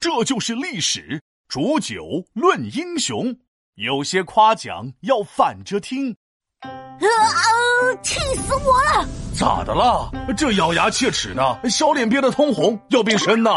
[0.00, 1.20] 这就是历史。
[1.46, 3.36] 煮酒论英雄，
[3.74, 6.16] 有些夸奖要反着听。
[6.60, 6.66] 啊！
[8.02, 9.06] 气死我了！
[9.36, 10.10] 咋的了？
[10.36, 13.50] 这咬牙切齿呢，小脸憋得通红，要变身呢？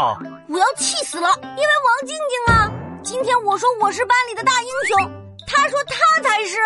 [0.48, 1.28] 我要气死了！
[1.40, 2.70] 因为王静静啊，
[3.02, 4.98] 今天我说我是班里的大英雄，
[5.46, 6.56] 她说她才是。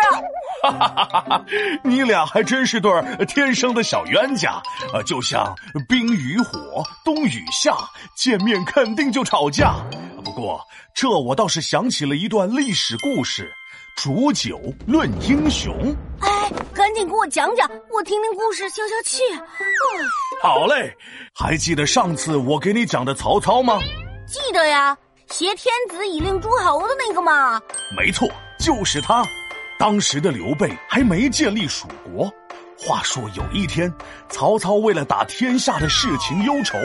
[0.61, 1.45] 哈哈哈哈！
[1.83, 2.91] 你俩还真是对
[3.27, 4.61] 天生的小冤家，
[4.93, 5.55] 呃，就像
[5.87, 7.75] 冰与火、冬与夏，
[8.15, 9.75] 见面肯定就吵架。
[10.23, 10.59] 不过
[10.93, 13.51] 这我倒是想起了一段历史故事。
[13.95, 15.75] 煮酒论英雄，
[16.21, 19.21] 哎，赶紧给我讲讲，我听听故事消消气。
[20.41, 20.95] 好嘞，
[21.35, 23.77] 还记得上次我给你讲的曹操吗？
[24.25, 27.61] 记得呀，挟天子以令诸侯的那个嘛。
[27.97, 29.21] 没错，就是他。
[29.79, 32.29] 当时的刘备还没建立蜀国。
[32.77, 33.89] 话说有一天，
[34.27, 36.77] 曹操为了打天下的事情忧愁，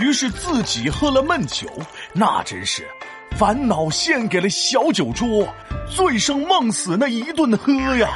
[0.00, 1.68] 于是自己喝了闷酒，
[2.12, 2.84] 那真是。
[3.38, 5.46] 烦恼献给了小酒桌，
[5.88, 8.08] 醉生梦死那一顿喝呀！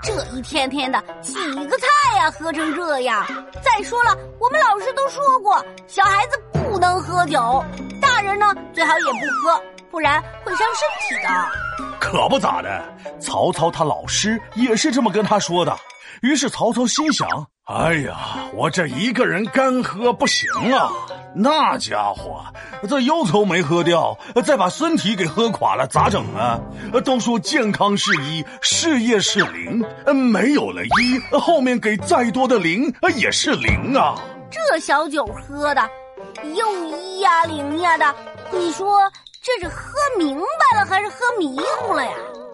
[0.00, 3.26] 这一天天的几个菜呀，喝成这样。
[3.64, 7.64] 再说了，我们老师都说过，小孩子不能喝酒，
[8.00, 11.91] 大人呢最好也不喝，不然会伤身体的。
[12.02, 12.82] 可不咋的，
[13.20, 15.74] 曹操他老师也是这么跟他说的。
[16.20, 17.28] 于是曹操心想：
[17.66, 18.18] 哎呀，
[18.54, 20.90] 我这一个人干喝不行啊！
[21.32, 22.44] 那家伙，
[22.88, 26.60] 这忧愁没喝掉，再把身体给喝垮了，咋整啊？
[27.04, 34.16] 都说健康是一，事业是零，没有了一，后面给再多的零也是零啊！
[34.50, 35.88] 这小酒喝的，
[36.56, 38.14] 又一呀零呀的，
[38.50, 38.98] 你说
[39.42, 42.12] 这是喝明白了还是喝迷糊了呀？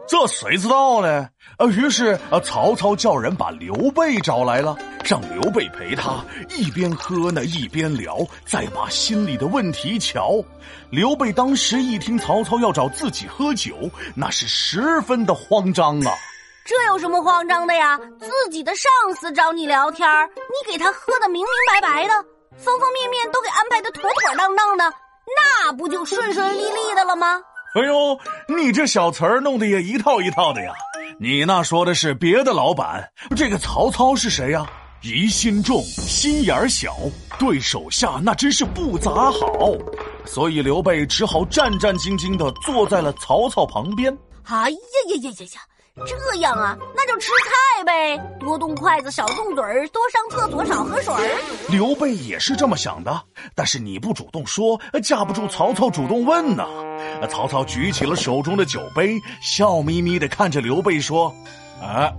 [0.09, 1.29] 这谁知道呢？
[1.59, 6.25] 呃，于是呃，曹操叫人把刘备找来了，让刘备陪他
[6.57, 8.17] 一边喝呢，一边聊，
[8.47, 10.43] 再把心里的问题瞧。
[10.89, 13.77] 刘备当时一听曹操要找自己喝酒，
[14.17, 16.15] 那是十分的慌张啊。
[16.65, 18.01] 这有什么慌张的呀？
[18.19, 22.15] 自己的上司找你聊天你给他喝的明明白白的，
[22.57, 24.91] 方方面面都给安排的妥妥当当的，
[25.37, 27.41] 那不就顺顺利利的了吗？
[27.75, 28.19] 哎呦，
[28.49, 30.73] 你这小词儿弄得也一套一套的呀！
[31.21, 34.67] 你那说的是别的老板，这个曹操是谁呀？
[35.03, 36.97] 疑心重，心眼儿小，
[37.39, 39.39] 对手下那真是不咋好，
[40.25, 44.17] 所以刘备只好战战兢兢的坐在了曹操旁边。
[44.45, 44.77] 哎呀
[45.11, 45.61] 呀呀呀呀！
[46.07, 51.69] 这样啊，那就吃菜呗，多动筷子，少动嘴儿，多上厕所，少喝水儿。
[51.71, 53.23] 刘备也是这么想的，
[53.55, 56.65] 但是你不主动说，架不住曹操主动问呢。
[57.29, 61.35] 曹操举起了手中的酒杯，笑眯眯的看着刘备说
[61.83, 62.13] ：“啊，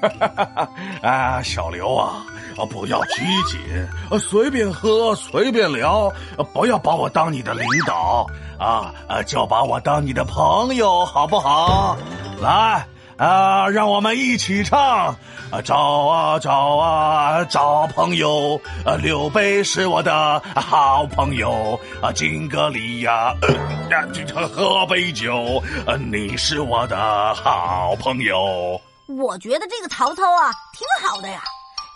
[1.02, 2.24] 啊，小刘啊，
[2.56, 6.12] 啊不要拘谨，随便喝，随便聊，
[6.52, 8.26] 不要把我当你的领导
[8.58, 11.96] 啊啊，就把我当你的朋友，好不好？
[12.40, 12.86] 来。”
[13.18, 15.16] 啊，让我们一起唱
[15.50, 15.62] 啊！
[15.64, 18.94] 找啊找啊找朋友啊！
[18.96, 22.12] 刘备是我的好朋友啊！
[22.12, 23.34] 敬个礼呀！
[23.90, 24.06] 呀，
[24.52, 25.96] 喝杯酒啊！
[25.96, 28.78] 你是我的好朋友。
[29.08, 31.40] 我觉得这个曹操啊，挺好的呀，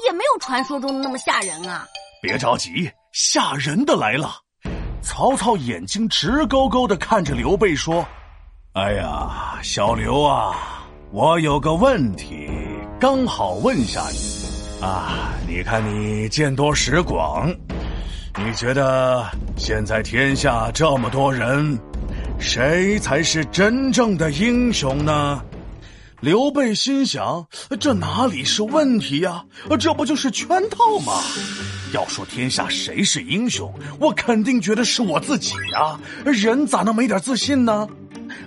[0.06, 1.86] 也没有传说中的那么吓人啊。
[2.22, 4.36] 别着急，吓人的来了。
[5.02, 8.06] 曹操眼睛直勾勾的看着刘备说
[8.72, 10.54] ：“哎呀，小刘啊！”
[11.12, 12.48] 我有个问题，
[13.00, 15.34] 刚好问下你啊！
[15.48, 17.52] 你看你见多识广，
[18.38, 19.26] 你觉得
[19.56, 21.76] 现在天下这么多人，
[22.38, 25.42] 谁才是真正的英雄呢？
[26.20, 27.44] 刘备心想：
[27.80, 29.44] 这哪里是问题呀？
[29.80, 31.14] 这不就是圈套吗？
[31.92, 35.98] 要说天下谁是英雄，我肯定觉得是我自己呀！
[36.24, 37.88] 人咋能没点自信呢？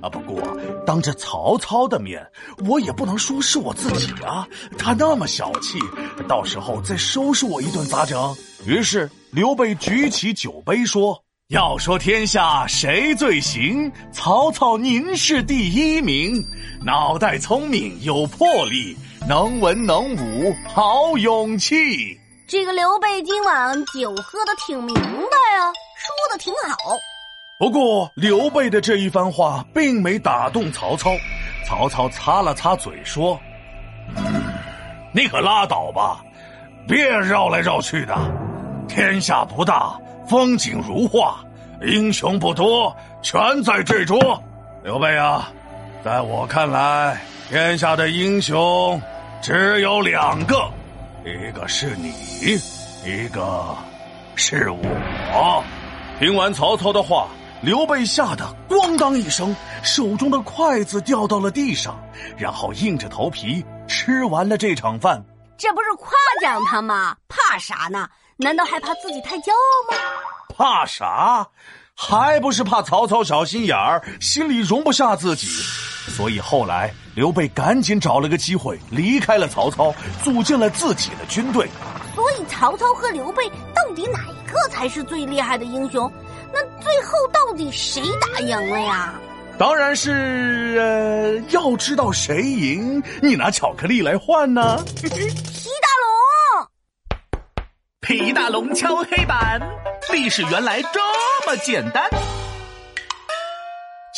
[0.01, 0.41] 啊，不过
[0.85, 2.25] 当着曹操的面，
[2.67, 4.47] 我也不能说是我自己啊。
[4.77, 5.79] 他那么小气，
[6.27, 8.35] 到时候再收拾我一顿咋整？
[8.65, 16.43] 于是刘备举起酒杯说：“要说天下谁最行，曹操您是第一名。
[16.85, 18.95] 脑袋聪明，有魄力，
[19.27, 22.17] 能文能武，好勇气。”
[22.47, 26.95] 这个刘备今晚酒喝的挺明白呀，说的挺好。
[27.63, 31.11] 不过刘备的这一番话并没打动曹操，
[31.65, 33.39] 曹操擦了擦嘴说
[35.15, 36.21] ：“你可拉倒吧，
[36.85, 38.13] 别绕来绕去的。
[38.89, 41.37] 天下不大，风景如画，
[41.83, 44.43] 英雄不多，全在这桌。
[44.83, 45.49] 刘备啊，
[46.03, 47.17] 在我看来，
[47.47, 49.01] 天下的英雄
[49.41, 50.69] 只有两个，
[51.23, 52.11] 一个是你，
[53.09, 53.73] 一个
[54.35, 55.63] 是我。”
[56.19, 57.25] 听完曹操的话。
[57.63, 61.97] 刘备吓得咣当一声，手中的筷子掉到了地上，
[62.37, 65.23] 然后硬着头皮吃完了这场饭。
[65.57, 66.11] 这不是夸
[66.41, 67.15] 奖他吗？
[67.29, 68.05] 怕啥呢？
[68.35, 69.97] 难道还怕自己太骄傲吗？
[70.57, 71.47] 怕啥？
[71.95, 75.47] 还不是怕曹操小心眼儿，心里容不下自己。
[75.47, 81.69] 所以后来刘备赶紧找了个机会离开了曹操，组建了自己的军队。
[82.13, 86.11] 所以曹操和刘备到底哪一个才是最厉害的英雄？
[86.53, 89.15] 那最后到底谁打赢了呀？
[89.57, 94.83] 当然是呃，要知道谁赢，你拿巧克力来换呢。
[95.01, 96.69] 皮大龙，
[98.01, 99.59] 皮大龙敲黑板，
[100.11, 100.99] 历史原来这
[101.47, 102.07] 么简单。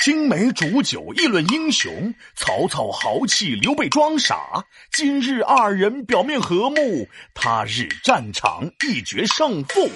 [0.01, 4.37] 青梅煮酒议论英雄，曹操豪气，刘备装傻。
[4.91, 9.89] 今日二人表面和睦，他日战场一决胜负。